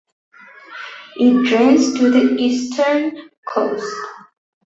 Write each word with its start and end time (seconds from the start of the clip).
It 1.17 1.45
drains 1.47 1.93
to 1.99 2.09
the 2.09 2.35
eastern 2.39 3.29
coast. 3.47 3.93